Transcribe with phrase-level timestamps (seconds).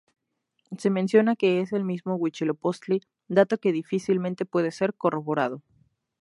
[0.79, 5.61] Se menciona que es el mismo Huitzilopochtli, dato que difícilmente puede ser corroborado.